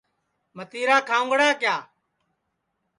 [0.55, 1.75] متِیرا کھاؤنگڑا کِیا